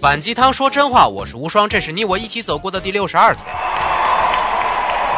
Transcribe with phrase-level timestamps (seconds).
[0.00, 3.44] 反鸡汤说真话，我是无双，这是你我一起走过的第六十二天。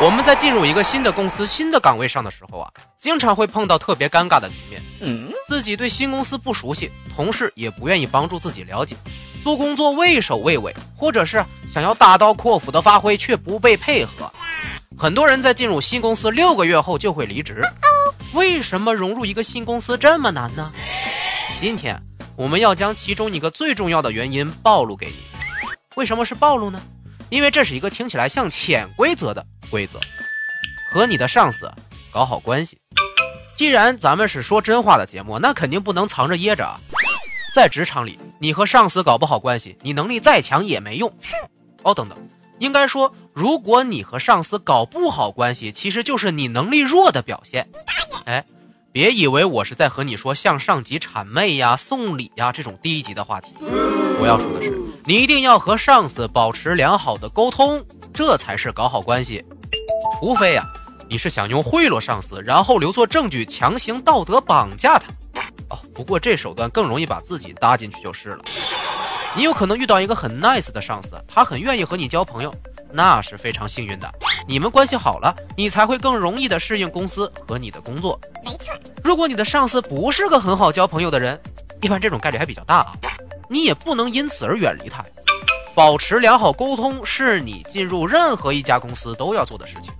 [0.00, 4.80] 我们在进入一个新的公司、新的岗位上的时候啊，经常会碰到特别尴尬的局面。
[5.00, 8.96] 嗯，自己对新公司不熟悉，同事也不愿意帮助自己了解，
[9.42, 14.32] 做工作畏首畏尾，或者是想要大刀阔斧的发挥却不被配合。
[14.96, 17.60] 很多人在进入新公司六个月后就会离职。
[18.32, 20.70] 为什么融入一个新公司这么难呢？
[21.60, 22.00] 今天
[22.38, 25.14] 我们要将其中一个最重要的原因暴露给你。
[25.96, 26.80] 为什么是暴露呢？
[27.30, 29.44] 因为这是一个听起来像潜规则的。
[29.68, 29.98] 规则，
[30.92, 31.68] 和你的上司
[32.12, 32.78] 搞好关系。
[33.56, 36.80] 既然咱们是说真话的节目，那肯定不能藏着掖着啊。
[37.56, 41.12] 在职场里，你和上司搞不好关系，你能力再强也没用。
[41.82, 42.16] 哦，等等，
[42.60, 47.68] 应该说，如果你和上司搞不好关系，其实就是你能力弱的表现。
[48.26, 48.46] 哎，
[48.98, 53.52] 别以为我是在和你说向上级谄媚呀、送礼呀这种低级的话题。
[53.60, 57.80] 我要说的是，你一定要和上司保持良好的沟通，
[58.12, 59.44] 这才是搞好关系。
[60.18, 60.66] 除非呀，
[61.08, 65.06] 你是想用贿赂上司，然后留作证据，强行道德绑架他。
[65.70, 68.40] 哦，不过这手段更容易把自己搭进去就是了。
[69.36, 72.52] 你有可能遇到一个很 nice 的上司，他很愿意和你交朋友，
[72.90, 74.12] 那是非常幸运的。
[74.48, 78.18] 你们关系好了，你才会更容易的适应公司和你的工作。
[78.42, 78.72] 没错，
[79.04, 81.38] 如果你的上司不是个很好交朋友的人，
[81.82, 82.94] 一般这种概率还比较大啊。
[83.46, 85.04] 你也不能因此而远离他。
[85.74, 89.92] 保持良好沟通是你进入任何一家公司都要做的事情。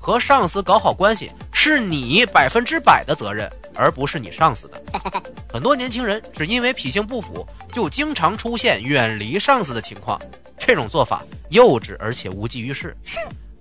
[0.00, 4.82] 和上司搞好关系是你百分之百的责任，而不是你上司的。
[5.48, 10.20] 很多年轻人只因为脾性不符，就经常出现远离上司的情况。
[10.58, 12.96] 这种做法幼稚而且无济于事。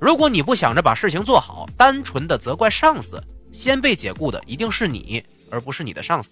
[0.01, 6.31] 如果你不想着把事情做好，单纯的责怪上司，先被解雇的一定是你，而不是你的上司。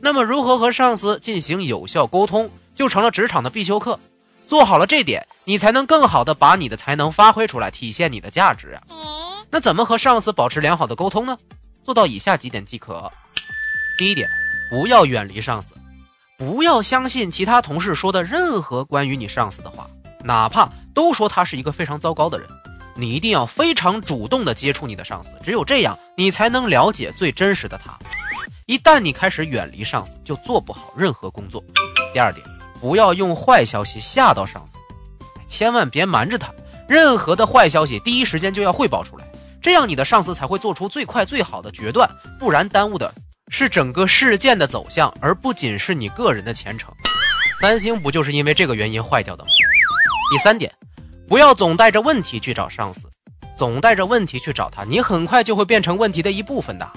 [0.00, 4.00] 那么，如何和上司进行有效沟通，就成了职场的必修课。
[4.48, 8.82] 做好了这点，你才能更好的把你的才能发挥出来，体现你的价值啊。
[9.48, 11.38] 那怎么和上司保持良好的沟通呢？
[11.84, 13.12] 做到以下几点即可。
[13.96, 14.28] 第一点，
[14.70, 15.72] 不要远离上司，
[16.36, 19.86] 不要相信其他同事说的任何关于你上司的话，
[20.24, 22.48] 哪怕都说他是一个非常糟糕的人，
[23.00, 27.96] 你一定要非常主动的接触你的上司，只有这样，你才能了解最真实的他。
[28.66, 31.62] 一旦你开始远离上司，就做不好任何工作。
[32.12, 32.44] 第二点，
[32.80, 34.76] 不要用坏消息吓到上司，
[35.46, 36.52] 千万别瞒着他，
[36.88, 39.24] 任何的坏消息第一时间就要汇报出来。
[39.62, 43.14] 这样你的上司才会做出最快最好的决断，不然耽误的
[43.46, 46.92] 是整个事件的走向，而不仅是你个人的前程。
[47.60, 49.50] 三星不就是因为这个原因坏掉的吗？
[50.30, 50.72] 第三点，
[51.28, 53.02] 不要总带着问题去找上司，
[53.54, 56.90] 总带着问题去找他，你很快就会变成问题的一部分的。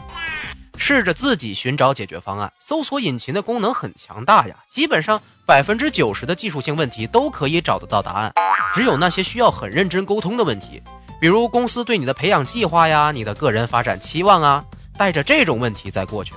[0.77, 8.33] 试着自己寻找解决方案，搜索引擎的功能很强大呀，基本上百分之九十的技术性问题都可以找得到答案，
[8.73, 10.81] 只有那些需要很认真沟通的问题。
[11.19, 14.63] 比如公司对你的培养计划呀，你的个人发展期望啊，
[14.97, 16.33] 带着这种问题再过去。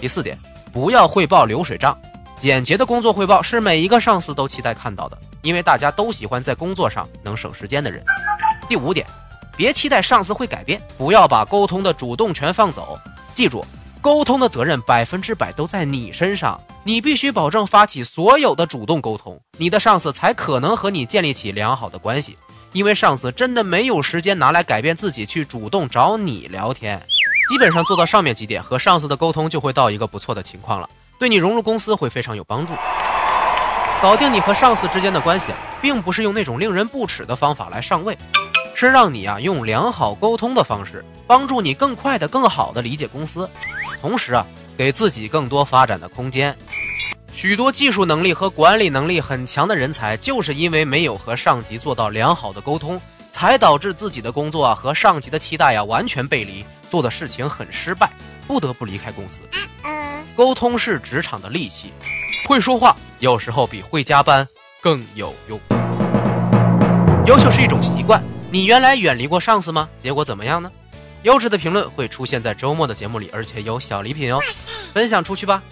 [0.00, 0.36] 第四点，
[0.72, 1.96] 不要汇报流水账，
[2.40, 8.02] 简洁的工作汇报是每一个上司都期待看到的，因为大家都喜欢在工作上能省时间的人。
[8.68, 9.06] 第五点，
[9.56, 12.98] 别期待上司会改变，不要把沟通的主动权放走，
[13.34, 13.64] 记住，
[14.00, 22.36] 沟通的责任百分之百都在你身上，你必须保证发起所有的主动沟通，你的上司才可能和你建立起良好的关系。
[22.72, 27.02] 因为上司真的没有时间拿来改变自己，去主动找你聊天。
[27.48, 32.72] 基本上做到上面几点，和上司的沟通就会到一个不错的情况了，对你融入公司会非常有帮助。
[34.02, 35.52] 搞定你和上司之间的关系，
[35.82, 38.16] 并不是用那种令人不齿的方法来上位，
[38.74, 43.46] 是让你啊用良好沟通的方式，帮助你更快的、更好的理解公司，
[44.00, 46.56] 同时啊给自己更多发展的空间。
[47.34, 52.98] 许多技术能力和管理能力很强的人才，就是因为没有和上级做到良好的沟通，
[53.30, 58.10] 才导致自己的工作啊和上级的期待呀完全背离，做的事情很失败，
[58.46, 59.42] 不得不离开公司。
[60.34, 61.92] 沟通是职场的利器，
[62.48, 64.48] 会说话有时候比会加班
[64.80, 65.60] 更有用。
[67.26, 69.88] 优秀是一种习惯，你原来远离过上司吗？
[70.02, 70.72] 结果怎么样呢？
[71.22, 74.38] 优质的评论会出现在周末的节目里，而且有小礼品哦，
[74.94, 75.62] 分享出去吧。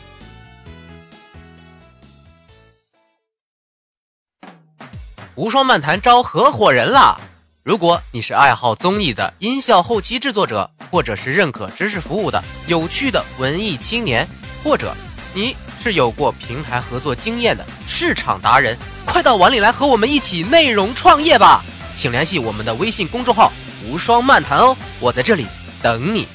[5.34, 7.18] 无双漫谈招合伙人啦！
[7.62, 14.28] 如果你是爱好综艺的音效后期制作者，或者是认可知识服务的有趣的文艺青年，
[14.62, 14.92] 或者
[15.32, 21.62] 你是有过平台合作经验的市场达人，快到碗里来和我们一起内容创业吧！
[21.96, 23.52] 请联系我们的微信公众号
[23.86, 25.46] “无双漫谈”哦，我在这里
[25.82, 26.26] 等你。